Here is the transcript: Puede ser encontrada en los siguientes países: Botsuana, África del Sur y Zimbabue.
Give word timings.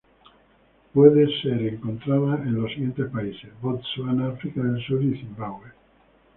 Puede 0.95 1.27
ser 1.43 1.61
encontrada 1.61 2.37
en 2.41 2.55
los 2.59 2.71
siguientes 2.71 3.07
países: 3.11 3.51
Botsuana, 3.61 4.29
África 4.29 4.59
del 4.63 4.83
Sur 4.83 4.99
y 5.03 5.15
Zimbabue. 5.15 5.67